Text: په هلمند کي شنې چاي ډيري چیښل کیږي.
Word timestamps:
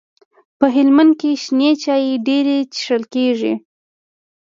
په 0.59 0.65
هلمند 0.75 1.13
کي 1.21 1.31
شنې 1.43 1.71
چاي 1.83 2.05
ډيري 2.27 2.57
چیښل 2.73 3.03
کیږي. 3.13 3.53